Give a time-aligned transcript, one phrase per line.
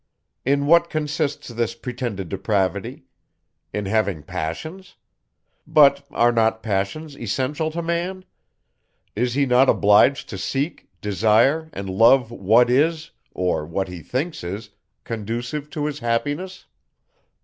[0.45, 3.03] In what consists this pretended depravity?
[3.71, 4.95] In having passions?
[5.67, 8.25] But, are not passions essential to man?
[9.15, 14.43] Is he not obliged to seek, desire, and love what is, or what he thinks
[14.43, 14.71] is,
[15.03, 16.65] conducive to his happiness?